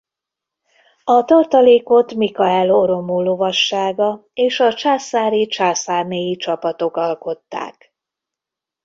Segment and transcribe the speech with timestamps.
[1.03, 7.93] A tartalékot Mikael oromo lovassága és a császári-császárnéi csapatok alkották.